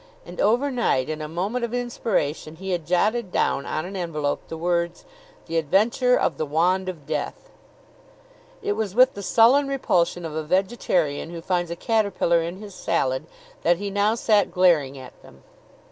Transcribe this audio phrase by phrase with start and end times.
[0.25, 4.57] And overnight, in a moment of inspiration, he had jotted down on an envelope the
[4.57, 5.05] words:
[5.45, 7.51] "The Adventure of the Wand of Death."
[8.63, 12.73] It was with the sullen repulsion of a vegetarian who finds a caterpillar in his
[12.73, 13.27] salad
[13.61, 15.43] that he now sat glaring at them.